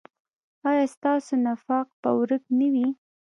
[0.69, 2.87] ایا ستاسو نفاق به ورک نه وي؟